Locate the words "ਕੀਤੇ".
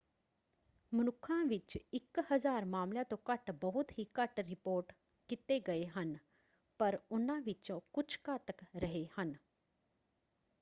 5.29-5.59